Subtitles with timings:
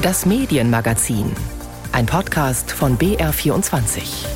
[0.00, 1.34] Das Medienmagazin.
[1.90, 4.28] Ein Podcast von BR24.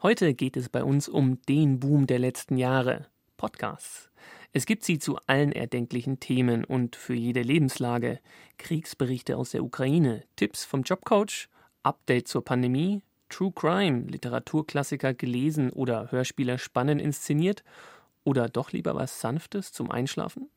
[0.00, 3.08] Heute geht es bei uns um den Boom der letzten Jahre.
[3.36, 4.08] Podcasts.
[4.52, 8.20] Es gibt sie zu allen erdenklichen Themen und für jede Lebenslage.
[8.56, 11.48] Kriegsberichte aus der Ukraine, Tipps vom Jobcoach,
[11.82, 17.64] Update zur Pandemie, True Crime, Literaturklassiker gelesen oder Hörspiele spannend inszeniert
[18.22, 20.50] oder doch lieber was Sanftes zum Einschlafen?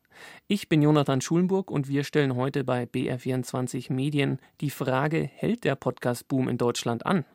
[0.48, 5.76] Ich bin Jonathan Schulenburg und wir stellen heute bei BR24 Medien die Frage, hält der
[5.76, 7.26] Podcast-Boom in Deutschland an?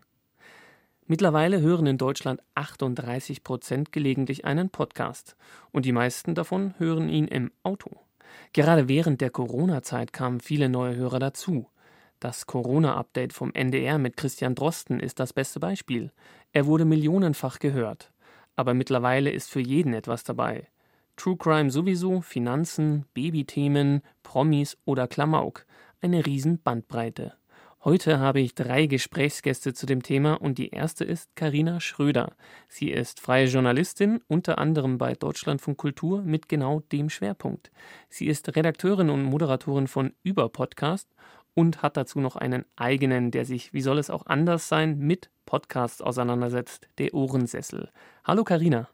[1.07, 5.37] Mittlerweile hören in Deutschland 38 Prozent gelegentlich einen Podcast
[5.73, 7.91] und die meisten davon hören ihn im Auto.
[8.53, 11.67] Gerade während der Corona-Zeit kamen viele neue Hörer dazu.
[12.21, 16.13] Das Corona-Update vom NDR mit Christian Drosten ist das beste Beispiel.
[16.53, 18.13] Er wurde millionenfach gehört.
[18.57, 20.67] Aber mittlerweile ist für jeden etwas dabei.
[21.19, 25.67] True Crime sowieso, Finanzen, Babythemen, Promis oder Klamauk.
[26.01, 27.35] Eine riesen Bandbreite.
[27.83, 32.37] Heute habe ich drei Gesprächsgäste zu dem Thema und die erste ist Karina Schröder.
[32.69, 37.73] Sie ist freie Journalistin, unter anderem bei Deutschlandfunk Kultur mit genau dem Schwerpunkt.
[38.09, 41.09] Sie ist Redakteurin und Moderatorin von Über Podcast
[41.55, 45.31] und hat dazu noch einen eigenen, der sich, wie soll es auch anders sein, mit
[45.47, 47.91] Podcasts auseinandersetzt, der Ohrensessel.
[48.23, 48.89] Hallo Karina.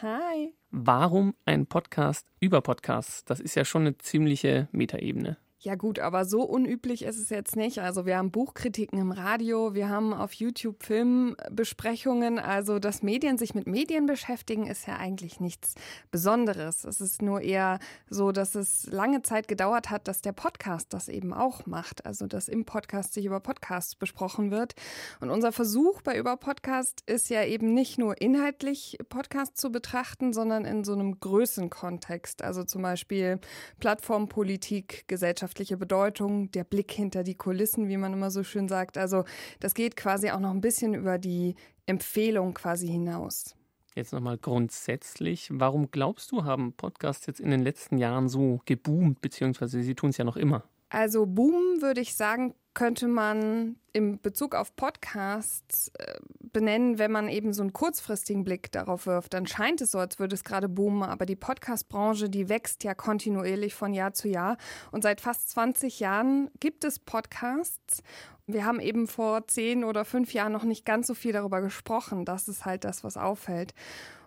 [0.00, 0.55] Hi.
[0.78, 3.24] Warum ein Podcast über Podcasts?
[3.24, 5.38] Das ist ja schon eine ziemliche Metaebene.
[5.66, 7.80] Ja gut, aber so unüblich ist es jetzt nicht.
[7.80, 12.38] Also wir haben Buchkritiken im Radio, wir haben auf YouTube Filmbesprechungen.
[12.38, 15.74] Also dass Medien sich mit Medien beschäftigen, ist ja eigentlich nichts
[16.12, 16.84] Besonderes.
[16.84, 21.08] Es ist nur eher so, dass es lange Zeit gedauert hat, dass der Podcast das
[21.08, 22.06] eben auch macht.
[22.06, 24.76] Also dass im Podcast sich über Podcasts besprochen wird.
[25.18, 30.32] Und unser Versuch bei über Podcast ist ja eben nicht nur inhaltlich Podcast zu betrachten,
[30.32, 32.44] sondern in so einem Größenkontext.
[32.44, 33.40] Also zum Beispiel
[33.80, 38.98] Plattformpolitik, Gesellschaft gesellschaftliche Bedeutung, der Blick hinter die Kulissen, wie man immer so schön sagt.
[38.98, 39.24] Also
[39.58, 41.54] das geht quasi auch noch ein bisschen über die
[41.86, 43.54] Empfehlung quasi hinaus.
[43.94, 49.22] Jetzt nochmal grundsätzlich, warum glaubst du, haben Podcasts jetzt in den letzten Jahren so geboomt,
[49.22, 50.64] beziehungsweise sie tun es ja noch immer?
[50.88, 56.18] Also Boom würde ich sagen, könnte man im Bezug auf Podcasts äh,
[56.52, 59.32] benennen, wenn man eben so einen kurzfristigen Blick darauf wirft.
[59.32, 62.94] Dann scheint es so, als würde es gerade boomen, aber die Podcast-Branche, die wächst ja
[62.94, 64.58] kontinuierlich von Jahr zu Jahr.
[64.92, 68.02] Und seit fast 20 Jahren gibt es Podcasts.
[68.46, 72.26] Wir haben eben vor zehn oder fünf Jahren noch nicht ganz so viel darüber gesprochen.
[72.26, 73.72] Das ist halt das, was auffällt.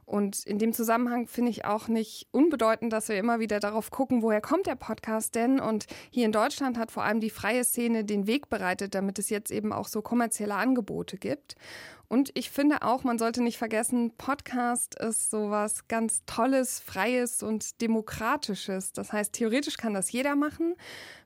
[0.10, 4.24] Und in dem Zusammenhang finde ich auch nicht unbedeutend, dass wir immer wieder darauf gucken,
[4.24, 5.60] woher kommt der Podcast denn?
[5.60, 9.30] Und hier in Deutschland hat vor allem die freie Szene den Weg bereitet, damit es
[9.30, 11.54] jetzt eben auch so kommerzielle Angebote gibt.
[12.10, 17.82] Und ich finde auch, man sollte nicht vergessen, Podcast ist sowas ganz Tolles, Freies und
[17.82, 18.94] Demokratisches.
[18.94, 20.74] Das heißt, theoretisch kann das jeder machen,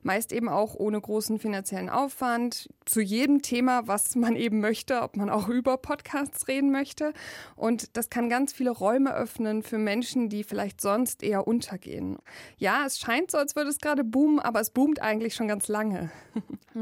[0.02, 5.16] meist eben auch ohne großen finanziellen Aufwand, zu jedem Thema, was man eben möchte, ob
[5.16, 7.14] man auch über Podcasts reden möchte.
[7.56, 12.18] Und das kann ganz viele Räume öffnen für Menschen, die vielleicht sonst eher untergehen.
[12.58, 15.66] Ja, es scheint so, als würde es gerade boomen, aber es boomt eigentlich schon ganz
[15.68, 16.10] lange.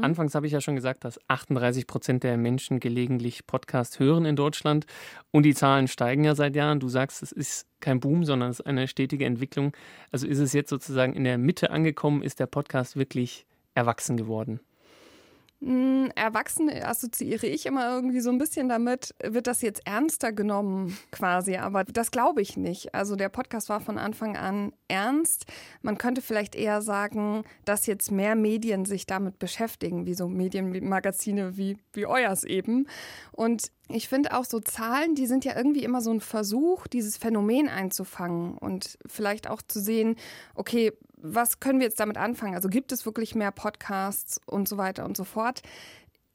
[0.01, 4.25] Anfangs habe ich ja schon gesagt, dass 38 Prozent der Menschen gelegentlich Podcasts Podcast hören
[4.25, 4.85] in Deutschland.
[5.31, 6.79] Und die Zahlen steigen ja seit Jahren.
[6.79, 9.73] Du sagst, es ist kein Boom, sondern es ist eine stetige Entwicklung.
[10.11, 13.45] Also ist es jetzt sozusagen in der Mitte angekommen, ist der Podcast wirklich
[13.75, 14.59] erwachsen geworden?
[15.63, 20.97] Hm, Erwachsene assoziiere ich immer irgendwie so ein bisschen damit, wird das jetzt ernster genommen
[21.11, 22.93] quasi, aber das glaube ich nicht.
[22.93, 25.45] Also der Podcast war von Anfang an ernst.
[25.81, 31.55] Man könnte vielleicht eher sagen, dass jetzt mehr Medien sich damit beschäftigen, wie so Medienmagazine
[31.55, 32.87] wie, wie euers eben.
[33.31, 37.17] Und ich finde auch so Zahlen, die sind ja irgendwie immer so ein Versuch, dieses
[37.17, 40.15] Phänomen einzufangen und vielleicht auch zu sehen,
[40.55, 42.55] okay, was können wir jetzt damit anfangen?
[42.55, 45.61] Also gibt es wirklich mehr Podcasts und so weiter und so fort?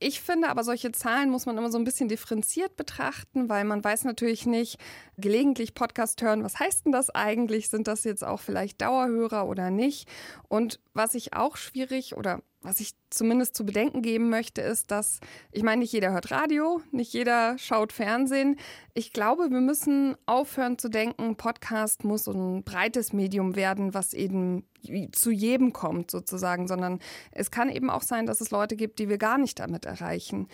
[0.00, 3.82] Ich finde aber, solche Zahlen muss man immer so ein bisschen differenziert betrachten, weil man
[3.82, 4.78] weiß natürlich nicht,
[5.16, 7.68] gelegentlich Podcast hören, was heißt denn das eigentlich?
[7.68, 10.08] Sind das jetzt auch vielleicht Dauerhörer oder nicht?
[10.48, 15.20] Und was ich auch schwierig oder was ich zumindest zu bedenken geben möchte, ist, dass,
[15.52, 18.56] ich meine, nicht jeder hört Radio, nicht jeder schaut Fernsehen.
[18.92, 24.66] Ich glaube, wir müssen aufhören zu denken, Podcast muss ein breites Medium werden, was eben
[25.12, 26.98] zu jedem kommt sozusagen, sondern
[27.32, 30.46] es kann eben auch sein, dass es Leute gibt, die wir gar nicht damit erreichen.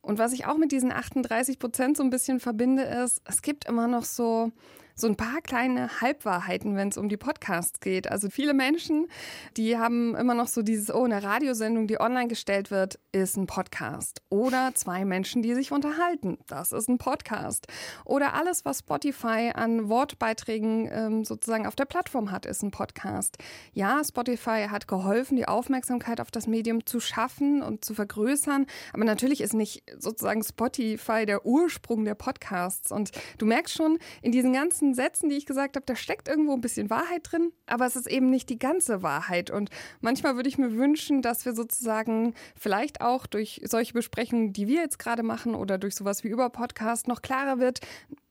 [0.00, 3.64] Und was ich auch mit diesen 38 Prozent so ein bisschen verbinde, ist, es gibt
[3.64, 4.52] immer noch so
[4.98, 8.10] so ein paar kleine Halbwahrheiten, wenn es um die Podcasts geht.
[8.10, 9.08] Also viele Menschen,
[9.58, 13.46] die haben immer noch so dieses, oh, eine Radiosendung, die online gestellt wird, ist ein
[13.46, 14.22] Podcast.
[14.30, 17.66] Oder zwei Menschen, die sich unterhalten, das ist ein Podcast.
[18.06, 23.36] Oder alles, was Spotify an Wortbeiträgen ähm, sozusagen auf der Plattform hat, ist ein Podcast.
[23.74, 28.64] Ja, Spotify hat geholfen, die Aufmerksamkeit auf das Medium zu schaffen und zu vergrößern.
[28.94, 32.90] Aber natürlich ist nicht sozusagen Spotify der Ursprung der Podcasts.
[32.90, 36.28] Und du merkst schon, in diesen ganzen ganzen Sätzen, die ich gesagt habe, da steckt
[36.28, 39.50] irgendwo ein bisschen Wahrheit drin, aber es ist eben nicht die ganze Wahrheit.
[39.50, 44.68] Und manchmal würde ich mir wünschen, dass wir sozusagen vielleicht auch durch solche Besprechungen, die
[44.68, 47.80] wir jetzt gerade machen oder durch sowas wie über Podcast noch klarer wird,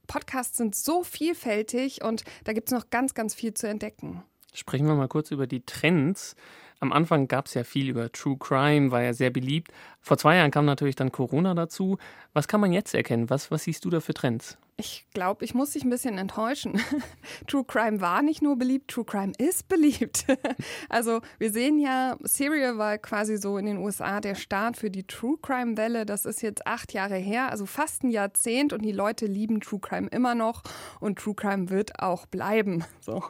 [0.07, 4.23] Podcasts sind so vielfältig und da gibt es noch ganz, ganz viel zu entdecken.
[4.53, 6.35] Sprechen wir mal kurz über die Trends.
[6.79, 9.71] Am Anfang gab es ja viel über True Crime, war ja sehr beliebt.
[10.01, 11.97] Vor zwei Jahren kam natürlich dann Corona dazu.
[12.33, 13.29] Was kann man jetzt erkennen?
[13.29, 14.57] Was, was siehst du da für Trends?
[14.77, 16.81] Ich glaube, ich muss dich ein bisschen enttäuschen.
[17.47, 20.25] True Crime war nicht nur beliebt, True Crime ist beliebt.
[20.89, 25.07] also wir sehen ja, Serial war quasi so in den USA der Start für die
[25.07, 26.05] True Crime-Welle.
[26.05, 29.79] Das ist jetzt acht Jahre her, also fast ein Jahrzehnt und die Leute lieben True
[29.79, 30.61] Crime immer noch
[30.99, 32.83] und True Crime wird auch bleiben.
[33.05, 33.23] So.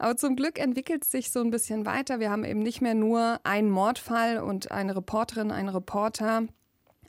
[0.00, 2.18] Aber zum Glück entwickelt es sich so ein bisschen weiter.
[2.18, 6.48] Wir haben eben nicht mehr nur einen Mordfall und eine Reporterin, einen Reporter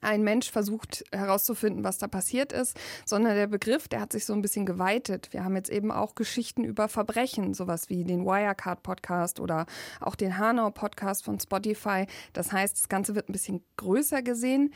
[0.04, 4.34] ein Mensch versucht herauszufinden, was da passiert ist, sondern der Begriff, der hat sich so
[4.34, 5.30] ein bisschen geweitet.
[5.32, 9.66] Wir haben jetzt eben auch Geschichten über Verbrechen, sowas wie den Wirecard Podcast oder
[10.00, 12.06] auch den Hanau Podcast von Spotify.
[12.34, 14.74] Das heißt, das Ganze wird ein bisschen größer gesehen.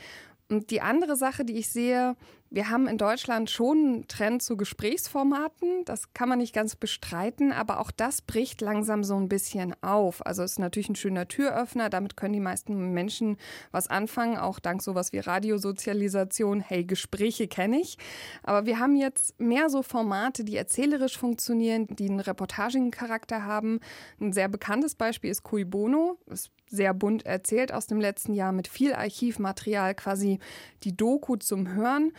[0.50, 2.16] Und die andere Sache, die ich sehe,
[2.50, 5.84] wir haben in Deutschland schon einen Trend zu Gesprächsformaten.
[5.84, 10.24] Das kann man nicht ganz bestreiten, aber auch das bricht langsam so ein bisschen auf.
[10.24, 11.90] Also ist natürlich ein schöner Türöffner.
[11.90, 13.36] Damit können die meisten Menschen
[13.70, 16.60] was anfangen, auch dank sowas wie Radiosozialisation.
[16.60, 17.98] Hey, Gespräche kenne ich.
[18.42, 23.80] Aber wir haben jetzt mehr so Formate, die erzählerisch funktionieren, die einen reportagigen Charakter haben.
[24.18, 26.16] Ein sehr bekanntes Beispiel ist Cui Bono.
[26.26, 30.38] Das sehr bunt erzählt aus dem letzten Jahr mit viel Archivmaterial, quasi
[30.84, 32.12] die Doku zum Hören.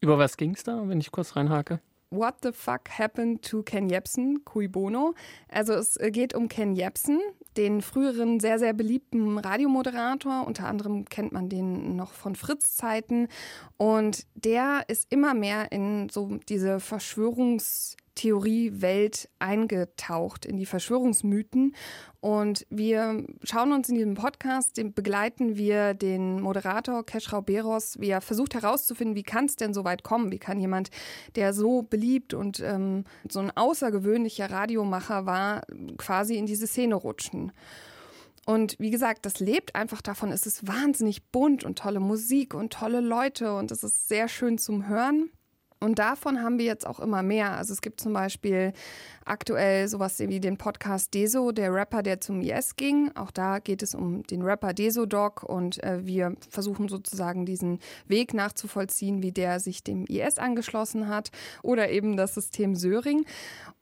[0.00, 1.80] Über was ging es da, wenn ich kurz reinhake?
[2.10, 5.14] What the fuck happened to Ken Jebsen, Cui Bono?
[5.48, 7.20] Also es äh, geht um Ken Jebsen,
[7.58, 10.46] den früheren sehr, sehr beliebten Radiomoderator.
[10.46, 13.28] Unter anderem kennt man den noch von Fritz-Zeiten.
[13.76, 21.76] Und der ist immer mehr in so diese Verschwörungs- Theoriewelt eingetaucht, in die Verschwörungsmythen.
[22.18, 28.08] Und wir schauen uns in diesem Podcast, den begleiten wir den Moderator Keschrau Beros, wie
[28.08, 30.32] er versucht herauszufinden, wie kann es denn so weit kommen?
[30.32, 30.90] Wie kann jemand,
[31.36, 35.62] der so beliebt und ähm, so ein außergewöhnlicher Radiomacher war,
[35.96, 37.52] quasi in diese Szene rutschen?
[38.46, 40.32] Und wie gesagt, das lebt einfach davon.
[40.32, 44.58] Es ist wahnsinnig bunt und tolle Musik und tolle Leute und es ist sehr schön
[44.58, 45.30] zum Hören.
[45.80, 47.52] Und davon haben wir jetzt auch immer mehr.
[47.52, 48.72] Also es gibt zum Beispiel
[49.24, 53.12] aktuell sowas wie den Podcast Deso, der Rapper, der zum IS ging.
[53.14, 57.78] Auch da geht es um den Rapper Deso Dog und äh, wir versuchen sozusagen diesen
[58.06, 61.30] Weg nachzuvollziehen, wie der sich dem IS angeschlossen hat
[61.62, 63.24] oder eben das System Söring.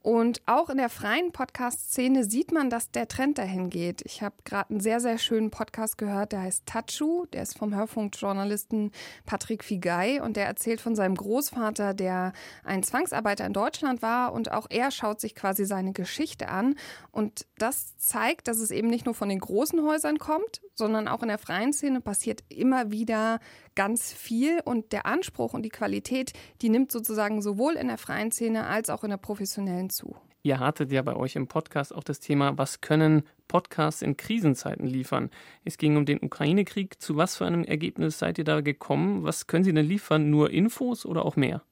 [0.03, 4.01] Und auch in der freien Podcast-Szene sieht man, dass der Trend dahin geht.
[4.05, 7.25] Ich habe gerade einen sehr, sehr schönen Podcast gehört, der heißt Tachu.
[7.33, 8.91] Der ist vom Hörfunkjournalisten
[9.25, 14.33] Patrick Figay und der erzählt von seinem Großvater, der ein Zwangsarbeiter in Deutschland war.
[14.33, 16.75] Und auch er schaut sich quasi seine Geschichte an.
[17.11, 21.21] Und das zeigt, dass es eben nicht nur von den großen Häusern kommt, sondern auch
[21.21, 23.39] in der freien Szene passiert immer wieder
[23.75, 24.59] ganz viel.
[24.63, 28.89] Und der Anspruch und die Qualität, die nimmt sozusagen sowohl in der freien Szene als
[28.89, 30.15] auch in der professionellen zu.
[30.47, 34.87] Ihr hattet ja bei euch im Podcast auch das Thema, was können Podcasts in Krisenzeiten
[34.87, 35.29] liefern?
[35.65, 37.01] Es ging um den Ukraine-Krieg.
[37.01, 39.23] Zu was für einem Ergebnis seid ihr da gekommen?
[39.23, 40.29] Was können Sie denn liefern?
[40.29, 41.63] Nur Infos oder auch mehr?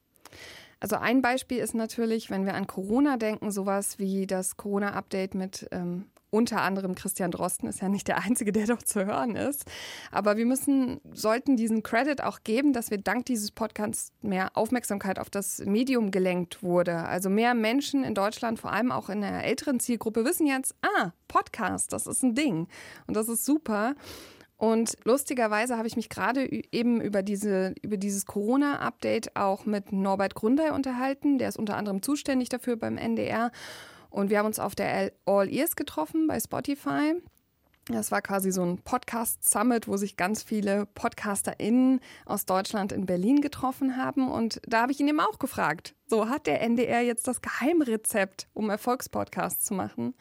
[0.85, 5.67] Also ein Beispiel ist natürlich, wenn wir an Corona denken, sowas wie das Corona-Update mit
[5.71, 9.65] ähm, unter anderem Christian Drosten ist ja nicht der Einzige, der doch zu hören ist.
[10.11, 15.17] Aber wir müssen, sollten diesen Credit auch geben, dass wir dank dieses Podcasts mehr Aufmerksamkeit
[15.17, 16.97] auf das Medium gelenkt wurde.
[16.97, 21.13] Also mehr Menschen in Deutschland, vor allem auch in der älteren Zielgruppe, wissen jetzt, ah,
[21.27, 22.67] Podcast, das ist ein Ding.
[23.07, 23.95] Und das ist super.
[24.57, 30.33] Und lustigerweise habe ich mich gerade eben über, diese, über dieses Corona-Update auch mit Norbert
[30.33, 31.37] Grundei unterhalten.
[31.37, 33.51] Der ist unter anderem zuständig dafür beim NDR.
[34.09, 37.15] Und wir haben uns auf der All Ears getroffen bei Spotify.
[37.87, 43.41] Das war quasi so ein Podcast-Summit, wo sich ganz viele PodcasterInnen aus Deutschland in Berlin
[43.41, 44.31] getroffen haben.
[44.31, 48.47] Und da habe ich ihn eben auch gefragt, so hat der NDR jetzt das Geheimrezept,
[48.53, 50.15] um Erfolgspodcasts zu machen?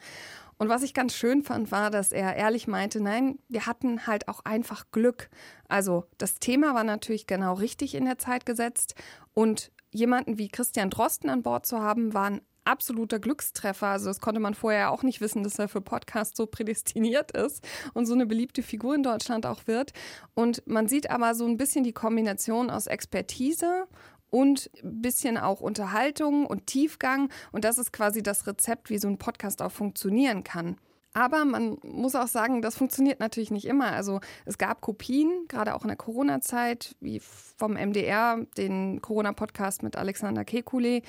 [0.57, 4.27] Und was ich ganz schön fand, war, dass er ehrlich meinte, nein, wir hatten halt
[4.27, 5.29] auch einfach Glück.
[5.67, 8.95] Also das Thema war natürlich genau richtig in der Zeit gesetzt
[9.33, 13.87] und jemanden wie Christian Drosten an Bord zu haben, war ein absoluter Glückstreffer.
[13.87, 17.65] Also das konnte man vorher auch nicht wissen, dass er für Podcasts so prädestiniert ist
[17.93, 19.93] und so eine beliebte Figur in Deutschland auch wird.
[20.33, 23.87] Und man sieht aber so ein bisschen die Kombination aus Expertise
[24.35, 27.29] und ein bisschen auch Unterhaltung und Tiefgang.
[27.53, 30.75] Und das ist quasi das Rezept, wie so ein Podcast auch funktionieren kann.
[31.13, 33.93] Aber man muss auch sagen, das funktioniert natürlich nicht immer.
[33.93, 39.95] Also es gab Kopien, gerade auch in der Corona-Zeit, wie vom MDR, den Corona-Podcast mit
[39.95, 41.03] Alexander Kekulé.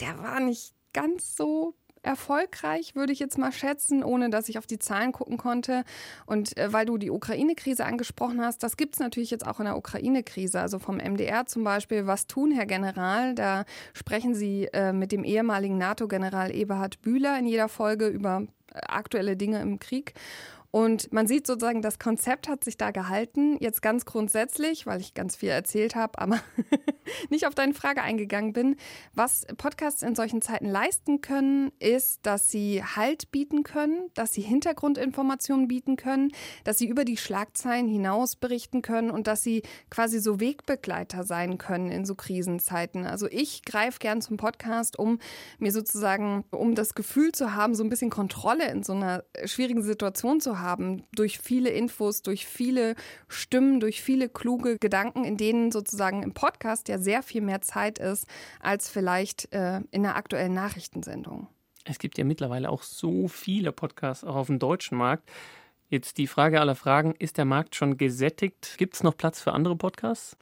[0.00, 4.66] Der war nicht ganz so erfolgreich, würde ich jetzt mal schätzen, ohne dass ich auf
[4.66, 5.84] die Zahlen gucken konnte.
[6.26, 9.66] Und äh, weil du die Ukraine-Krise angesprochen hast, das gibt es natürlich jetzt auch in
[9.66, 10.60] der Ukraine-Krise.
[10.60, 13.34] Also vom MDR zum Beispiel, was tun, Herr General?
[13.34, 18.42] Da sprechen Sie äh, mit dem ehemaligen NATO-General Eberhard Bühler in jeder Folge über
[18.72, 20.14] äh, aktuelle Dinge im Krieg.
[20.74, 23.58] Und man sieht sozusagen, das Konzept hat sich da gehalten.
[23.60, 26.40] Jetzt ganz grundsätzlich, weil ich ganz viel erzählt habe, aber
[27.28, 28.76] nicht auf deine Frage eingegangen bin.
[29.12, 34.40] Was Podcasts in solchen Zeiten leisten können, ist, dass sie Halt bieten können, dass sie
[34.40, 36.32] Hintergrundinformationen bieten können,
[36.64, 41.58] dass sie über die Schlagzeilen hinaus berichten können und dass sie quasi so Wegbegleiter sein
[41.58, 43.04] können in so Krisenzeiten.
[43.04, 45.18] Also ich greife gern zum Podcast, um
[45.58, 49.82] mir sozusagen, um das Gefühl zu haben, so ein bisschen Kontrolle in so einer schwierigen
[49.82, 52.94] Situation zu haben haben, durch viele Infos, durch viele
[53.28, 57.98] Stimmen, durch viele kluge Gedanken, in denen sozusagen im Podcast ja sehr viel mehr Zeit
[57.98, 58.26] ist
[58.60, 61.48] als vielleicht äh, in der aktuellen Nachrichtensendung.
[61.84, 65.30] Es gibt ja mittlerweile auch so viele Podcasts, auch auf dem deutschen Markt.
[65.88, 68.76] Jetzt die Frage aller Fragen, ist der Markt schon gesättigt?
[68.78, 70.38] Gibt es noch Platz für andere Podcasts?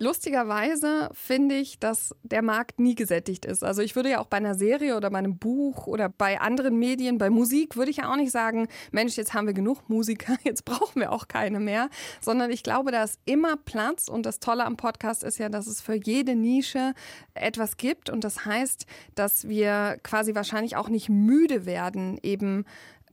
[0.00, 3.64] Lustigerweise finde ich, dass der Markt nie gesättigt ist.
[3.64, 6.78] Also ich würde ja auch bei einer Serie oder bei einem Buch oder bei anderen
[6.78, 10.36] Medien, bei Musik, würde ich ja auch nicht sagen, Mensch, jetzt haben wir genug Musiker,
[10.44, 11.90] jetzt brauchen wir auch keine mehr,
[12.20, 14.06] sondern ich glaube, da ist immer Platz.
[14.06, 16.94] Und das Tolle am Podcast ist ja, dass es für jede Nische
[17.34, 18.08] etwas gibt.
[18.08, 18.86] Und das heißt,
[19.16, 22.66] dass wir quasi wahrscheinlich auch nicht müde werden, eben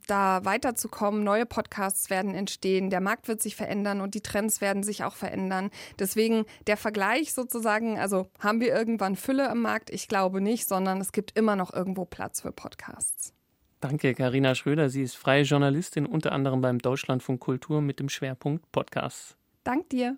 [0.05, 1.23] da weiterzukommen.
[1.23, 5.15] Neue Podcasts werden entstehen, der Markt wird sich verändern und die Trends werden sich auch
[5.15, 5.69] verändern.
[5.99, 9.89] Deswegen der Vergleich sozusagen, also haben wir irgendwann Fülle im Markt?
[9.89, 13.33] Ich glaube nicht, sondern es gibt immer noch irgendwo Platz für Podcasts.
[13.79, 14.89] Danke, Karina Schröder.
[14.89, 19.35] Sie ist freie Journalistin, unter anderem beim Deutschlandfunk Kultur mit dem Schwerpunkt Podcasts.
[19.63, 20.17] Dank dir.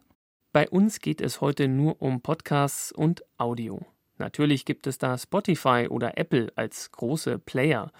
[0.53, 3.85] Bei uns geht es heute nur um Podcasts und Audio.
[4.17, 7.91] Natürlich gibt es da Spotify oder Apple als große Player.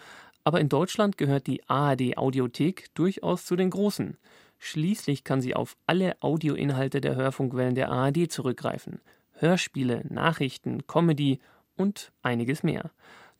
[0.47, 4.15] Aber in Deutschland gehört die ARD Audiothek durchaus zu den großen.
[4.59, 9.01] Schließlich kann sie auf alle Audioinhalte der Hörfunkwellen der ARD zurückgreifen.
[9.33, 11.41] Hörspiele, Nachrichten, Comedy
[11.75, 12.91] und einiges mehr.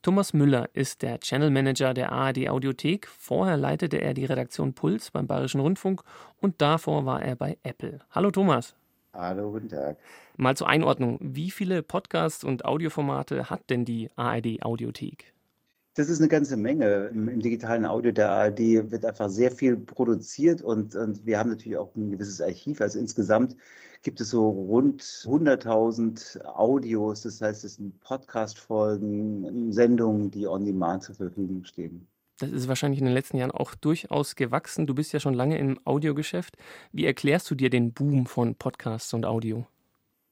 [0.01, 3.07] Thomas Müller ist der Channel Manager der ARD Audiothek.
[3.07, 6.01] Vorher leitete er die Redaktion Puls beim Bayerischen Rundfunk
[6.41, 8.01] und davor war er bei Apple.
[8.11, 8.75] Hallo Thomas.
[9.13, 9.95] Hallo, guten Tag.
[10.35, 11.19] Mal zur Einordnung.
[11.21, 15.37] Wie viele Podcasts und Audioformate hat denn die ARD Audiothek?
[15.97, 17.07] Das ist eine ganze Menge.
[17.07, 18.59] Im, Im, digitalen Audio der ARD
[18.91, 22.81] wird einfach sehr viel produziert und, und, wir haben natürlich auch ein gewisses Archiv.
[22.81, 23.55] Also insgesamt
[24.03, 31.01] gibt es so rund 100.000 Audios, das heißt, es sind Podcast-Folgen, Sendungen, die on demand
[31.01, 32.07] zur Verfügung stehen.
[32.37, 34.85] Das ist wahrscheinlich in den letzten Jahren auch durchaus gewachsen.
[34.85, 36.57] Du bist ja schon lange im Audiogeschäft.
[36.91, 39.65] Wie erklärst du dir den Boom von Podcasts und Audio?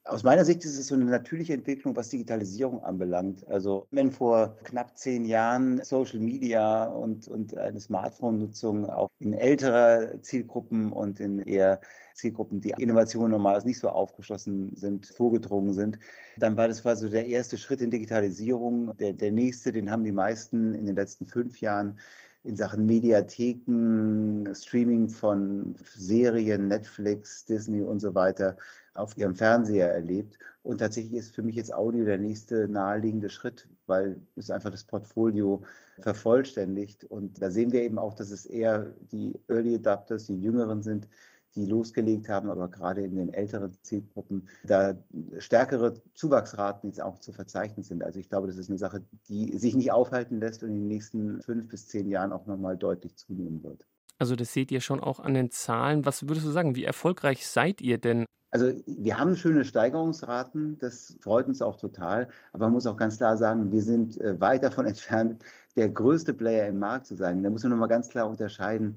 [0.06, 3.44] Aus meiner Sicht ist es so eine natürliche Entwicklung, was Digitalisierung anbelangt.
[3.48, 10.22] Also wenn vor knapp zehn Jahren Social Media und, und eine Smartphone-Nutzung auch in älterer
[10.22, 11.80] Zielgruppen und in eher
[12.14, 15.98] Zielgruppen, die Innovationen normalerweise nicht so aufgeschlossen sind, vorgedrungen sind,
[16.36, 18.96] dann war das quasi der erste Schritt in Digitalisierung.
[18.98, 21.98] Der, der nächste, den haben die meisten in den letzten fünf Jahren
[22.46, 28.56] in Sachen Mediatheken, Streaming von Serien, Netflix, Disney und so weiter
[28.94, 30.38] auf ihrem Fernseher erlebt.
[30.62, 34.84] Und tatsächlich ist für mich jetzt Audio der nächste naheliegende Schritt, weil es einfach das
[34.84, 35.62] Portfolio
[36.00, 37.04] vervollständigt.
[37.04, 41.08] Und da sehen wir eben auch, dass es eher die Early Adapters, die Jüngeren sind,
[41.56, 44.94] die losgelegt haben, aber gerade in den älteren Zielgruppen da
[45.38, 48.04] stärkere Zuwachsraten jetzt auch zu verzeichnen sind.
[48.04, 50.88] Also ich glaube, das ist eine Sache, die sich nicht aufhalten lässt und in den
[50.88, 53.86] nächsten fünf bis zehn Jahren auch nochmal deutlich zunehmen wird.
[54.18, 56.04] Also das seht ihr schon auch an den Zahlen.
[56.04, 58.26] Was würdest du sagen, wie erfolgreich seid ihr denn?
[58.50, 62.28] Also wir haben schöne Steigerungsraten, das freut uns auch total.
[62.52, 65.42] Aber man muss auch ganz klar sagen, wir sind äh, weit davon entfernt,
[65.74, 67.42] der größte Player im Markt zu sein.
[67.42, 68.96] Da muss man nochmal ganz klar unterscheiden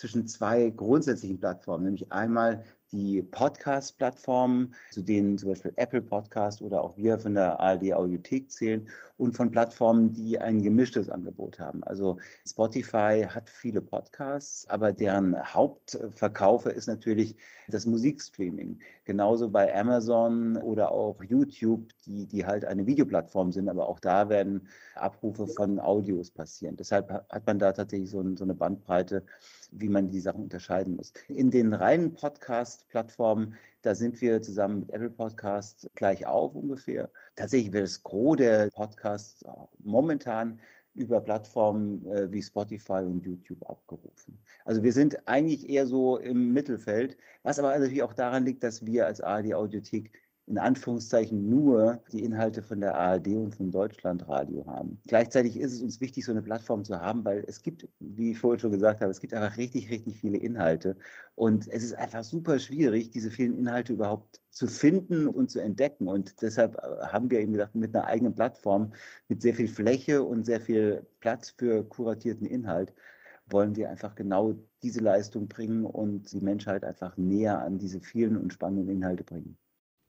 [0.00, 6.82] zwischen zwei grundsätzlichen Plattformen, nämlich einmal die Podcast-Plattformen, zu denen zum Beispiel Apple Podcast oder
[6.82, 8.88] auch wir von der ARD Audiothek zählen
[9.20, 11.84] und von Plattformen, die ein gemischtes Angebot haben.
[11.84, 17.36] Also Spotify hat viele Podcasts, aber deren Hauptverkaufe ist natürlich
[17.68, 18.80] das Musikstreaming.
[19.04, 24.30] Genauso bei Amazon oder auch YouTube, die, die halt eine Videoplattform sind, aber auch da
[24.30, 26.76] werden Abrufe von Audios passieren.
[26.76, 29.22] Deshalb hat man da tatsächlich so, so eine Bandbreite
[29.72, 31.12] wie man die Sachen unterscheiden muss.
[31.28, 37.10] In den reinen Podcast-Plattformen, da sind wir zusammen mit Apple Podcast gleich auf ungefähr.
[37.36, 39.44] Tatsächlich wird das Gros der Podcasts
[39.78, 40.60] momentan
[40.94, 44.38] über Plattformen äh, wie Spotify und YouTube abgerufen.
[44.64, 48.84] Also wir sind eigentlich eher so im Mittelfeld, was aber natürlich auch daran liegt, dass
[48.84, 50.12] wir als ARD Audiothek
[50.50, 55.00] in Anführungszeichen nur die Inhalte von der ARD und von Deutschlandradio haben.
[55.06, 58.38] Gleichzeitig ist es uns wichtig, so eine Plattform zu haben, weil es gibt, wie ich
[58.40, 60.96] vorhin schon gesagt habe, es gibt einfach richtig, richtig viele Inhalte.
[61.36, 66.08] Und es ist einfach super schwierig, diese vielen Inhalte überhaupt zu finden und zu entdecken.
[66.08, 68.92] Und deshalb äh, haben wir eben gesagt, mit einer eigenen Plattform,
[69.28, 72.92] mit sehr viel Fläche und sehr viel Platz für kuratierten Inhalt,
[73.46, 78.36] wollen wir einfach genau diese Leistung bringen und die Menschheit einfach näher an diese vielen
[78.36, 79.56] und spannenden Inhalte bringen.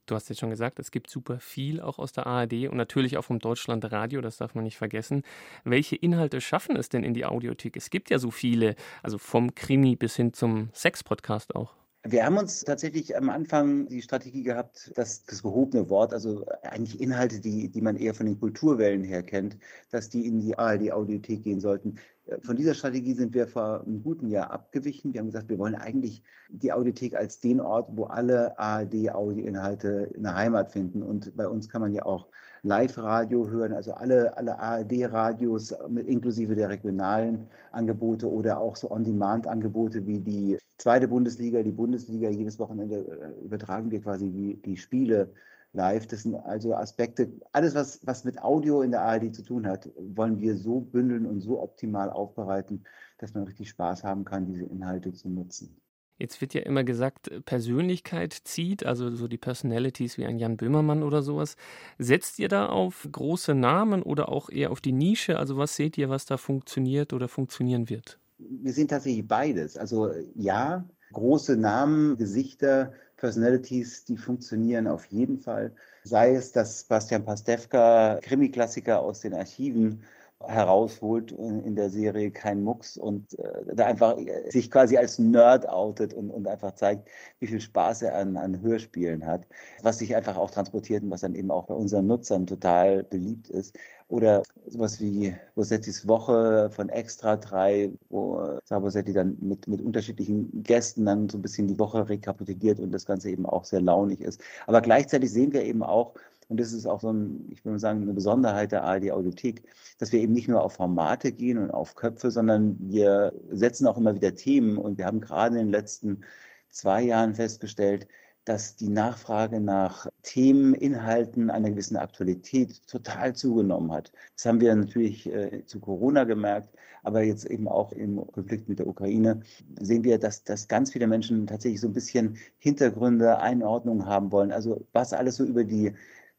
[0.06, 3.18] Du hast jetzt schon gesagt, es gibt super viel auch aus der ARD und natürlich
[3.18, 5.24] auch vom Deutschlandradio, das darf man nicht vergessen.
[5.64, 7.78] Welche Inhalte schaffen es denn in die Audiothek?
[7.78, 11.76] Es gibt ja so viele, also vom Krimi bis hin zum Sex-Podcast auch.
[12.04, 17.00] Wir haben uns tatsächlich am Anfang die Strategie gehabt, dass das gehobene Wort, also eigentlich
[17.00, 19.58] Inhalte, die, die man eher von den Kulturwellen her kennt,
[19.92, 22.00] dass die in die ARD-Audiothek gehen sollten.
[22.42, 25.14] Von dieser Strategie sind wir vor einem guten Jahr abgewichen.
[25.14, 30.36] Wir haben gesagt, wir wollen eigentlich die Audiothek als den Ort, wo alle ARD-Audioinhalte eine
[30.36, 31.04] Heimat finden.
[31.04, 32.28] Und bei uns kann man ja auch
[32.64, 35.72] Live-Radio hören, also alle, alle ARD-Radios
[36.06, 42.30] inklusive der regionalen Angebote oder auch so On-Demand-Angebote wie die zweite Bundesliga, die Bundesliga.
[42.30, 45.34] Jedes Wochenende äh, übertragen wir quasi die, die Spiele
[45.74, 46.08] live.
[46.08, 49.90] Das sind also Aspekte, alles, was, was mit Audio in der ARD zu tun hat,
[49.98, 52.84] wollen wir so bündeln und so optimal aufbereiten,
[53.18, 55.78] dass man richtig Spaß haben kann, diese Inhalte zu nutzen.
[56.18, 61.02] Jetzt wird ja immer gesagt, Persönlichkeit zieht, also so die Personalities wie ein Jan Böhmermann
[61.02, 61.56] oder sowas.
[61.98, 65.40] Setzt ihr da auf große Namen oder auch eher auf die Nische?
[65.40, 68.20] Also was seht ihr, was da funktioniert oder funktionieren wird?
[68.38, 69.78] Wir sehen tatsächlich beides.
[69.78, 75.72] Also ja, große Namen, Gesichter, Personalities, die funktionieren auf jeden Fall.
[76.04, 80.04] Sei es, dass Bastian Pastewka Krimi-Klassiker aus den Archiven
[80.48, 85.70] herausholt in der Serie Kein Mucks und äh, da einfach äh, sich quasi als Nerd
[85.70, 89.46] outet und, und einfach zeigt, wie viel Spaß er an, an Hörspielen hat,
[89.84, 93.50] was sich einfach auch transportiert und was dann eben auch bei unseren Nutzern total beliebt
[93.50, 93.78] ist.
[94.12, 101.06] Oder sowas wie Bosettis Woche von Extra 3, wo Sabosetti dann mit, mit unterschiedlichen Gästen
[101.06, 104.42] dann so ein bisschen die Woche rekapituliert und das Ganze eben auch sehr launig ist.
[104.68, 106.14] Aber gleichzeitig sehen wir eben auch,
[106.50, 109.64] und das ist auch so ein, ich würde sagen, eine Besonderheit der ARD Audiothek,
[109.98, 113.98] dass wir eben nicht nur auf Formate gehen und auf Köpfe, sondern wir setzen auch
[113.98, 114.78] immer wieder Themen.
[114.78, 116.26] Und wir haben gerade in den letzten
[116.70, 118.10] zwei Jahren festgestellt,
[118.52, 124.12] dass die Nachfrage nach Themen, Inhalten einer gewissen Aktualität total zugenommen hat.
[124.36, 128.80] Das haben wir natürlich äh, zu Corona gemerkt, aber jetzt eben auch im Konflikt mit
[128.80, 129.40] der Ukraine
[129.80, 134.52] sehen wir, dass, dass ganz viele Menschen tatsächlich so ein bisschen Hintergründe, Einordnungen haben wollen.
[134.52, 135.94] Also was alles so über die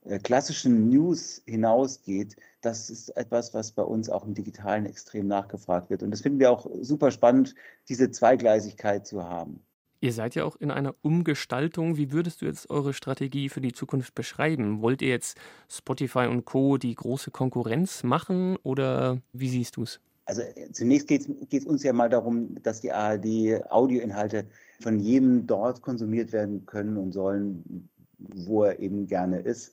[0.04, 5.88] äh, klassischen News hinausgeht, das ist etwas, was bei uns auch im Digitalen extrem nachgefragt
[5.88, 6.02] wird.
[6.02, 7.54] Und das finden wir auch super spannend,
[7.88, 9.64] diese Zweigleisigkeit zu haben.
[10.02, 11.96] Ihr seid ja auch in einer Umgestaltung.
[11.96, 14.82] Wie würdest du jetzt eure Strategie für die Zukunft beschreiben?
[14.82, 15.38] Wollt ihr jetzt
[15.68, 16.76] Spotify und Co.
[16.76, 20.00] die große Konkurrenz machen oder wie siehst du es?
[20.24, 24.48] Also äh, zunächst geht es uns ja mal darum, dass die ARD Audioinhalte
[24.80, 27.88] von jedem dort konsumiert werden können und sollen,
[28.18, 29.72] wo er eben gerne ist.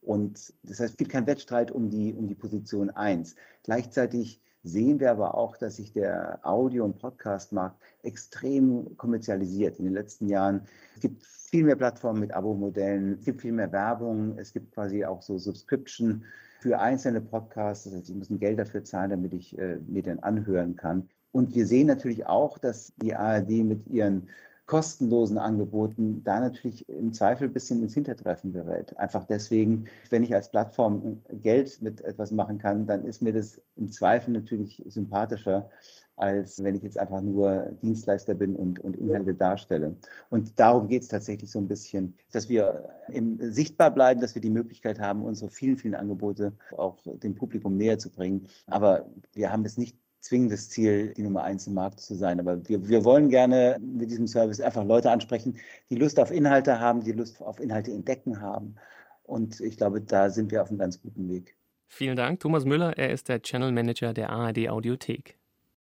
[0.00, 3.36] Und das heißt, es gibt keinen Wettstreit um die, um die Position 1.
[3.62, 9.94] Gleichzeitig sehen wir aber auch, dass sich der Audio- und Podcast-Markt extrem kommerzialisiert in den
[9.94, 10.62] letzten Jahren.
[10.94, 15.04] Es gibt viel mehr Plattformen mit Abo-Modellen, es gibt viel mehr Werbung, es gibt quasi
[15.04, 16.24] auch so Subscription
[16.60, 17.84] für einzelne Podcasts.
[17.84, 21.08] Das heißt, ich muss ein Geld dafür zahlen, damit ich äh, mir den anhören kann.
[21.32, 24.28] Und wir sehen natürlich auch, dass die ARD mit ihren
[24.66, 28.96] kostenlosen Angeboten da natürlich im Zweifel ein bisschen ins Hintertreffen gerät.
[28.96, 33.60] Einfach deswegen, wenn ich als Plattform Geld mit etwas machen kann, dann ist mir das
[33.76, 35.68] im Zweifel natürlich sympathischer,
[36.16, 39.96] als wenn ich jetzt einfach nur Dienstleister bin und, und Inhalte darstelle.
[40.30, 44.42] Und darum geht es tatsächlich so ein bisschen, dass wir im, sichtbar bleiben, dass wir
[44.42, 48.46] die Möglichkeit haben, unsere vielen, vielen Angebote auch dem Publikum näher zu bringen.
[48.66, 52.40] Aber wir haben es nicht zwingendes Ziel, die Nummer eins im Markt zu sein.
[52.40, 55.58] Aber wir, wir wollen gerne mit diesem Service einfach Leute ansprechen,
[55.90, 58.76] die Lust auf Inhalte haben, die Lust auf Inhalte entdecken haben.
[59.24, 61.56] Und ich glaube, da sind wir auf einem ganz guten Weg.
[61.88, 62.96] Vielen Dank, Thomas Müller.
[62.96, 65.36] Er ist der Channel Manager der ARD Audiothek.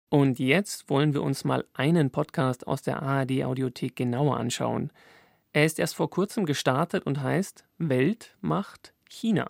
[0.09, 4.91] Und jetzt wollen wir uns mal einen Podcast aus der ARD Audiothek genauer anschauen.
[5.51, 9.49] Er ist erst vor kurzem gestartet und heißt Welt macht China.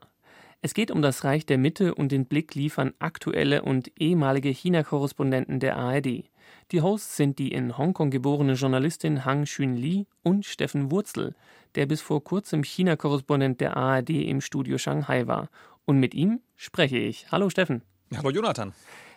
[0.62, 5.60] Es geht um das Reich der Mitte und den Blick liefern aktuelle und ehemalige China-Korrespondenten
[5.60, 6.24] der ARD.
[6.72, 11.36] Die Hosts sind die in Hongkong geborene Journalistin Hang Xun Li und Steffen Wurzel,
[11.76, 15.50] der bis vor kurzem China-Korrespondent der ARD im Studio Shanghai war.
[15.86, 17.32] Und mit ihm spreche ich.
[17.32, 17.84] Hallo Steffen.
[18.16, 18.74] Hallo Jonathan.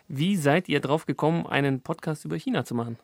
[0.07, 2.97] Wie seid ihr drauf gekommen, einen Podcast über China zu machen?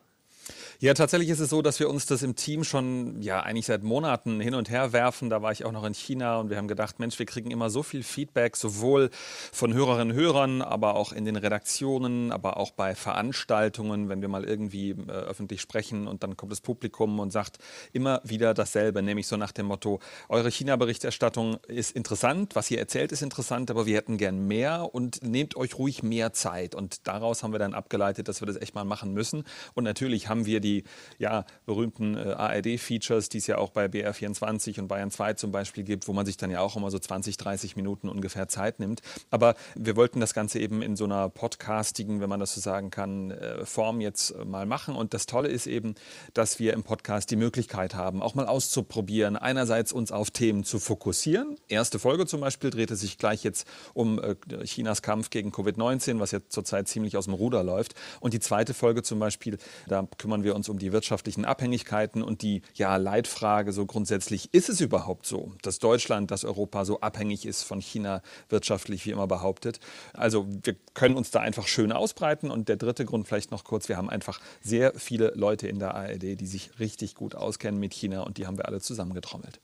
[0.80, 3.82] Ja, tatsächlich ist es so, dass wir uns das im Team schon ja eigentlich seit
[3.82, 5.30] Monaten hin und her werfen.
[5.30, 7.70] Da war ich auch noch in China und wir haben gedacht, Mensch, wir kriegen immer
[7.70, 9.10] so viel Feedback, sowohl
[9.52, 14.28] von Hörerinnen und Hörern, aber auch in den Redaktionen, aber auch bei Veranstaltungen, wenn wir
[14.28, 17.58] mal irgendwie äh, öffentlich sprechen und dann kommt das Publikum und sagt
[17.92, 23.12] immer wieder dasselbe, nämlich so nach dem Motto, eure China-Berichterstattung ist interessant, was ihr erzählt
[23.12, 26.74] ist interessant, aber wir hätten gern mehr und nehmt euch ruhig mehr Zeit.
[26.74, 29.44] Und daraus haben wir dann abgeleitet, dass wir das echt mal machen müssen.
[29.74, 30.84] Und natürlich haben wir die
[31.18, 35.84] ja, berühmten äh, ARD-Features, die es ja auch bei BR24 und Bayern 2 zum Beispiel
[35.84, 39.00] gibt, wo man sich dann ja auch immer so 20, 30 Minuten ungefähr Zeit nimmt.
[39.30, 42.90] Aber wir wollten das Ganze eben in so einer podcastigen, wenn man das so sagen
[42.90, 44.94] kann, äh, Form jetzt äh, mal machen.
[44.94, 45.94] Und das Tolle ist eben,
[46.34, 50.78] dass wir im Podcast die Möglichkeit haben, auch mal auszuprobieren, einerseits uns auf Themen zu
[50.78, 51.56] fokussieren.
[51.68, 56.30] Erste Folge zum Beispiel drehte sich gleich jetzt um äh, Chinas Kampf gegen Covid-19, was
[56.30, 57.94] jetzt zurzeit ziemlich aus dem Ruder läuft.
[58.20, 62.22] Und die zweite Folge zum Beispiel, da kümmern wir uns uns um die wirtschaftlichen Abhängigkeiten
[62.22, 67.00] und die ja, Leitfrage so grundsätzlich, ist es überhaupt so, dass Deutschland, dass Europa so
[67.00, 69.80] abhängig ist von China wirtschaftlich, wie immer behauptet?
[70.12, 72.50] Also wir können uns da einfach schön ausbreiten.
[72.50, 75.94] Und der dritte Grund vielleicht noch kurz, wir haben einfach sehr viele Leute in der
[75.94, 79.60] ARD, die sich richtig gut auskennen mit China und die haben wir alle zusammengetrommelt.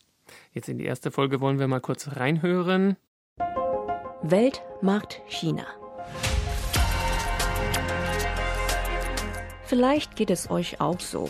[0.53, 2.97] Jetzt in die erste Folge wollen wir mal kurz reinhören.
[4.23, 5.67] Weltmarkt China.
[9.67, 11.29] Vielleicht geht es euch auch so.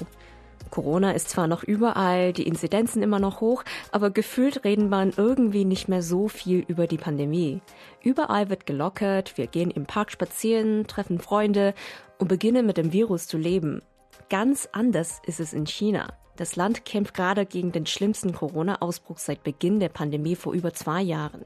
[0.70, 5.64] Corona ist zwar noch überall, die Inzidenzen immer noch hoch, aber gefühlt reden man irgendwie
[5.64, 7.60] nicht mehr so viel über die Pandemie.
[8.02, 11.74] Überall wird gelockert, wir gehen im Park spazieren, treffen Freunde
[12.18, 13.82] und beginnen mit dem Virus zu leben.
[14.30, 16.08] Ganz anders ist es in China.
[16.36, 21.02] Das Land kämpft gerade gegen den schlimmsten Corona-Ausbruch seit Beginn der Pandemie vor über zwei
[21.02, 21.44] Jahren.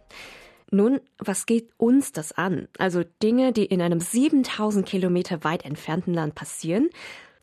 [0.70, 2.68] Nun, was geht uns das an?
[2.78, 6.90] Also Dinge, die in einem 7000 Kilometer weit entfernten Land passieren,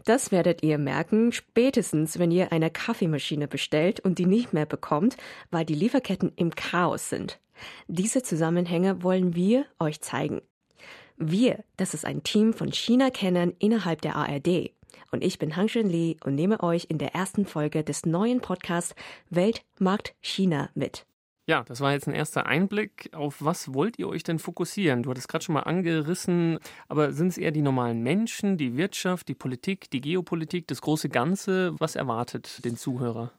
[0.03, 5.17] das werdet ihr merken, spätestens, wenn ihr eine Kaffeemaschine bestellt und die nicht mehr bekommt,
[5.49, 7.39] weil die Lieferketten im Chaos sind.
[7.88, 10.41] Diese Zusammenhänge wollen wir euch zeigen.
[11.17, 14.71] Wir, das ist ein Team von China-Kennern innerhalb der ARD.
[15.11, 18.41] Und ich bin Hang Shun Li und nehme euch in der ersten Folge des neuen
[18.41, 18.93] Podcasts
[19.31, 21.07] Weltmarkt China mit.
[21.47, 23.10] Ja, das war jetzt ein erster Einblick.
[23.13, 25.03] Auf was wollt ihr euch denn fokussieren?
[25.03, 29.27] Du hattest gerade schon mal angerissen, aber sind es eher die normalen Menschen, die Wirtschaft,
[29.27, 31.75] die Politik, die Geopolitik, das große Ganze?
[31.79, 33.31] Was erwartet den Zuhörer?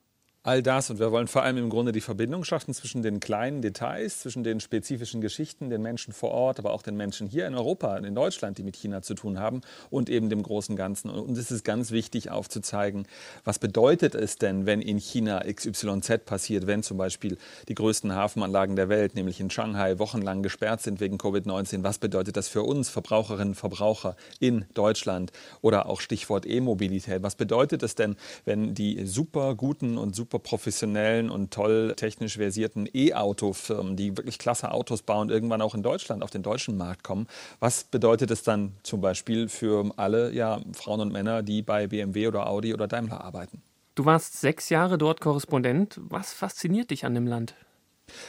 [0.47, 3.63] All das und wir wollen vor allem im Grunde die Verbindung schaffen zwischen den kleinen
[3.63, 7.57] Details, zwischen den spezifischen Geschichten, den Menschen vor Ort, aber auch den Menschen hier in
[7.57, 11.11] Europa, in Deutschland, die mit China zu tun haben und eben dem großen Ganzen.
[11.11, 13.09] Und es ist ganz wichtig aufzuzeigen,
[13.43, 18.77] was bedeutet es denn, wenn in China XYZ passiert, wenn zum Beispiel die größten Hafenanlagen
[18.77, 21.83] der Welt, nämlich in Shanghai, wochenlang gesperrt sind wegen Covid-19.
[21.83, 27.25] Was bedeutet das für uns, Verbraucherinnen und Verbraucher in Deutschland oder auch Stichwort E-Mobilität?
[27.25, 32.37] Was bedeutet es denn, wenn die super guten und super super professionellen und toll technisch
[32.37, 37.03] versierten E-Auto-Firmen, die wirklich klasse Autos bauen, irgendwann auch in Deutschland auf den deutschen Markt
[37.03, 37.27] kommen.
[37.61, 42.29] Was bedeutet es dann zum Beispiel für alle ja, Frauen und Männer, die bei BMW
[42.29, 43.63] oder Audi oder Daimler arbeiten?
[43.95, 45.99] Du warst sechs Jahre dort Korrespondent.
[46.03, 47.55] Was fasziniert dich an dem Land?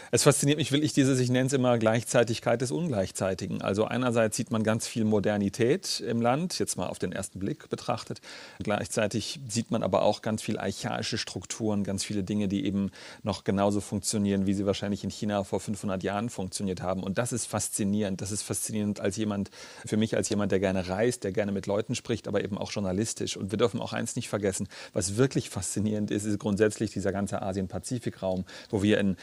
[0.10, 3.62] Es fasziniert mich wirklich dieses, ich nenne es immer Gleichzeitigkeit des Ungleichzeitigen.
[3.62, 7.70] Also einerseits sieht man ganz viel Modernität im Land, jetzt mal auf den ersten Blick
[7.70, 8.22] betrachtet.
[8.64, 13.44] Gleichzeitig sieht man aber auch ganz viel archaische Strukturen, ganz viele Dinge, die eben noch
[13.44, 17.04] genauso funktionieren, wie sie wahrscheinlich in China vor 500 Jahren funktioniert haben.
[17.04, 18.22] Und das ist faszinierend.
[18.22, 19.52] Das ist faszinierend als jemand,
[19.86, 22.72] für mich als jemand, der gerne reist, der gerne mit Leuten spricht, aber eben auch
[22.72, 23.38] journalistisch.
[23.38, 27.42] Und wir dürfen auch eins nicht vergessen, was wirklich faszinierend ist, ist grundsätzlich dieser ganze
[27.42, 29.18] Asien-Pazifik-Raum, wo wir in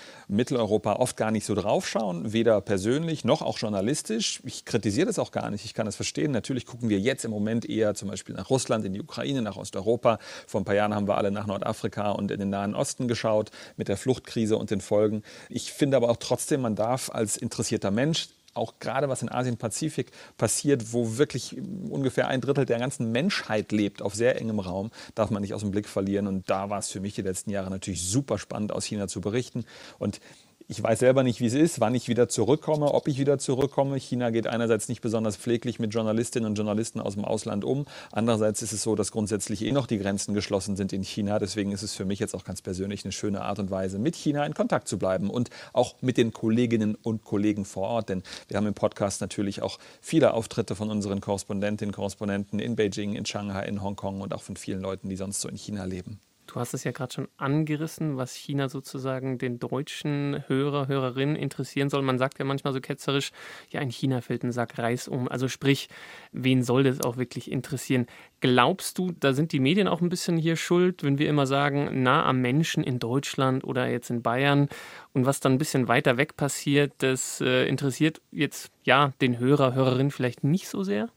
[0.44, 4.42] Mitteleuropa oft gar nicht so draufschauen, weder persönlich noch auch journalistisch.
[4.44, 6.33] Ich kritisiere das auch gar nicht, ich kann das verstehen.
[6.33, 9.57] Natürlich gucken wir jetzt im Moment eher zum Beispiel nach Russland, in die Ukraine, nach
[9.57, 10.18] Osteuropa.
[10.46, 13.52] Vor ein paar Jahren haben wir alle nach Nordafrika und in den Nahen Osten geschaut
[13.78, 15.22] mit der Fluchtkrise und den Folgen.
[15.48, 20.10] Ich finde aber auch trotzdem, man darf als interessierter Mensch auch gerade was in Asien-Pazifik
[20.36, 21.56] passiert, wo wirklich
[21.90, 25.60] ungefähr ein Drittel der ganzen Menschheit lebt, auf sehr engem Raum, darf man nicht aus
[25.60, 26.26] dem Blick verlieren.
[26.26, 29.20] Und da war es für mich die letzten Jahre natürlich super spannend, aus China zu
[29.20, 29.64] berichten.
[29.98, 30.20] Und
[30.66, 33.96] ich weiß selber nicht, wie es ist, wann ich wieder zurückkomme, ob ich wieder zurückkomme.
[33.98, 37.85] China geht einerseits nicht besonders pfleglich mit Journalistinnen und Journalisten aus dem Ausland um.
[38.12, 41.38] Andererseits ist es so, dass grundsätzlich eh noch die Grenzen geschlossen sind in China.
[41.38, 44.16] Deswegen ist es für mich jetzt auch ganz persönlich eine schöne Art und Weise, mit
[44.16, 48.09] China in Kontakt zu bleiben und auch mit den Kolleginnen und Kollegen vor Ort.
[48.09, 52.74] Denn wir haben im Podcast natürlich auch viele Auftritte von unseren Korrespondentinnen und Korrespondenten in
[52.74, 55.85] Beijing, in Shanghai, in Hongkong und auch von vielen Leuten, die sonst so in China
[55.85, 56.20] leben.
[56.46, 61.88] Du hast es ja gerade schon angerissen, was China sozusagen den deutschen Hörer, Hörerinnen interessieren
[61.88, 62.02] soll.
[62.02, 63.30] Man sagt ja manchmal so ketzerisch,
[63.70, 65.28] ja, in China fällt ein Sack Reis um.
[65.28, 65.88] Also sprich,
[66.33, 68.07] wen soll das auch wirklich interessieren?
[68.40, 72.02] Glaubst du, da sind die Medien auch ein bisschen hier schuld, wenn wir immer sagen,
[72.02, 74.68] nah am Menschen in Deutschland oder jetzt in Bayern
[75.12, 79.74] und was dann ein bisschen weiter weg passiert, das äh, interessiert jetzt ja den Hörer,
[79.74, 81.09] Hörerin vielleicht nicht so sehr?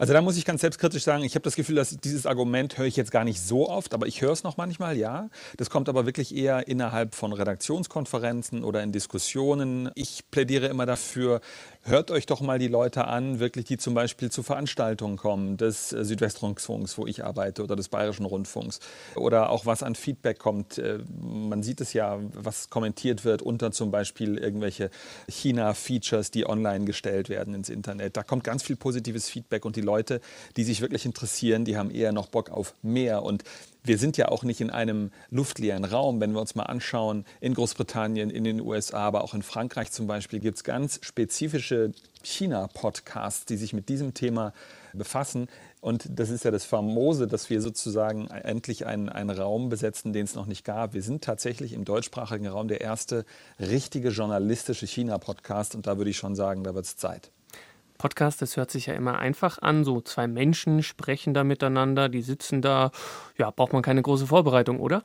[0.00, 2.86] Also da muss ich ganz selbstkritisch sagen, ich habe das Gefühl, dass dieses Argument höre
[2.86, 5.28] ich jetzt gar nicht so oft, aber ich höre es noch manchmal, ja.
[5.58, 9.90] Das kommt aber wirklich eher innerhalb von Redaktionskonferenzen oder in Diskussionen.
[9.94, 11.42] Ich plädiere immer dafür,
[11.82, 15.92] hört euch doch mal die Leute an, wirklich, die zum Beispiel zu Veranstaltungen kommen, des
[15.92, 18.80] äh, Südwestrundfunks, wo ich arbeite, oder des Bayerischen Rundfunks.
[19.16, 20.78] Oder auch was an Feedback kommt.
[20.78, 24.90] Äh, man sieht es ja, was kommentiert wird unter zum Beispiel irgendwelche
[25.28, 28.16] China-Features, die online gestellt werden ins Internet.
[28.16, 30.20] Da kommt ganz viel positives Feedback und die Leute,
[30.56, 33.22] die sich wirklich interessieren, die haben eher noch Bock auf mehr.
[33.22, 33.44] Und
[33.82, 36.20] wir sind ja auch nicht in einem luftleeren Raum.
[36.20, 40.06] Wenn wir uns mal anschauen, in Großbritannien, in den USA, aber auch in Frankreich zum
[40.06, 44.52] Beispiel, gibt es ganz spezifische China-Podcasts, die sich mit diesem Thema
[44.92, 45.48] befassen.
[45.80, 50.24] Und das ist ja das Famose, dass wir sozusagen endlich einen, einen Raum besetzen, den
[50.24, 50.92] es noch nicht gab.
[50.92, 53.24] Wir sind tatsächlich im deutschsprachigen Raum der erste
[53.58, 55.74] richtige journalistische China-Podcast.
[55.74, 57.30] Und da würde ich schon sagen, da wird es Zeit.
[58.00, 59.84] Podcast, das hört sich ja immer einfach an.
[59.84, 62.92] So zwei Menschen sprechen da miteinander, die sitzen da.
[63.36, 65.04] Ja, braucht man keine große Vorbereitung, oder?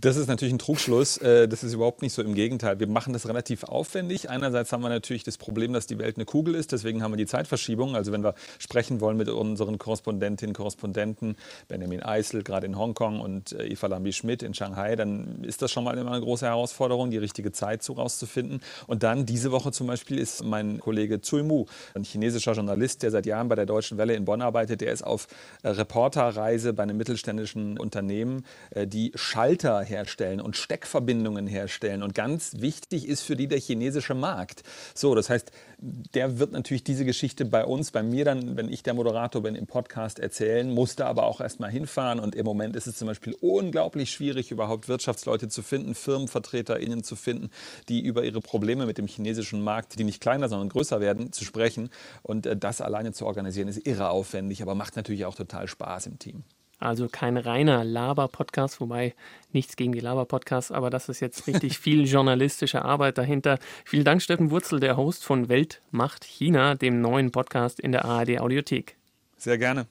[0.00, 1.18] Das ist natürlich ein Trugschluss.
[1.18, 2.22] Äh, das ist überhaupt nicht so.
[2.22, 2.80] Im Gegenteil.
[2.80, 4.28] Wir machen das relativ aufwendig.
[4.28, 6.72] Einerseits haben wir natürlich das Problem, dass die Welt eine Kugel ist.
[6.72, 7.94] Deswegen haben wir die Zeitverschiebung.
[7.94, 11.36] Also wenn wir sprechen wollen mit unseren Korrespondentinnen, Korrespondenten,
[11.68, 15.84] Benjamin Eisel, gerade in Hongkong und äh, Eva Lambi-Schmidt in Shanghai, dann ist das schon
[15.84, 18.60] mal immer eine große Herausforderung, die richtige Zeit so rauszufinden.
[18.88, 23.12] Und dann diese Woche zum Beispiel ist mein Kollege Cui Mu, ein chinesischer Journalist, der
[23.12, 24.80] seit Jahren bei der Deutschen Welle in Bonn arbeitet.
[24.80, 25.28] Der ist auf
[25.62, 32.02] äh, Reporterreise bei einem mittelständischen Unternehmen, die Schalter herstellen und Steckverbindungen herstellen.
[32.02, 34.62] Und ganz wichtig ist für die der chinesische Markt.
[34.94, 38.82] So, das heißt, der wird natürlich diese Geschichte bei uns, bei mir dann, wenn ich
[38.82, 42.20] der Moderator bin, im Podcast erzählen, musste aber auch erst mal hinfahren.
[42.20, 47.16] Und im Moment ist es zum Beispiel unglaublich schwierig, überhaupt Wirtschaftsleute zu finden, FirmenvertreterInnen zu
[47.16, 47.50] finden,
[47.88, 51.44] die über ihre Probleme mit dem chinesischen Markt, die nicht kleiner, sondern größer werden, zu
[51.44, 51.90] sprechen.
[52.22, 56.06] Und äh, das alleine zu organisieren, ist irre aufwendig, aber macht natürlich auch total Spaß
[56.06, 56.44] im Team.
[56.78, 59.14] Also kein reiner Laber-Podcast, wobei
[59.52, 63.58] nichts gegen die Laber-Podcasts, aber das ist jetzt richtig viel journalistische Arbeit dahinter.
[63.84, 68.04] Vielen Dank, Steffen Wurzel, der Host von Welt macht China, dem neuen Podcast in der
[68.04, 68.96] ARD Audiothek.
[69.36, 69.86] Sehr gerne.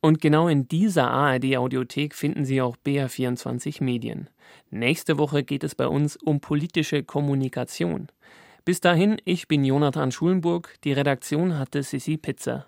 [0.00, 4.30] Und genau in dieser ARD Audiothek finden Sie auch BR24 Medien.
[4.70, 8.08] Nächste Woche geht es bei uns um politische Kommunikation.
[8.64, 12.66] Bis dahin, ich bin Jonathan Schulenburg, die Redaktion hatte Sissi Pizza.